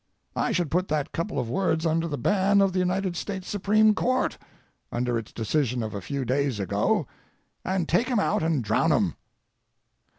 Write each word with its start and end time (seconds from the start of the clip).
I 0.35 0.51
should 0.51 0.71
put 0.71 0.87
that 0.87 1.11
couple 1.11 1.37
of 1.37 1.47
words 1.47 1.85
under 1.85 2.07
the 2.07 2.17
ban 2.17 2.59
of 2.59 2.73
the 2.73 2.79
United 2.79 3.15
States 3.15 3.47
Supreme 3.47 3.93
Court, 3.93 4.35
under 4.91 5.15
its 5.15 5.31
decision 5.31 5.83
of 5.83 5.93
a 5.93 6.01
few 6.01 6.25
days 6.25 6.59
ago, 6.59 7.05
and 7.63 7.87
take 7.87 8.09
'em 8.09 8.19
out 8.19 8.41
and 8.41 8.63
drown 8.63 8.91
'em. 8.91 9.15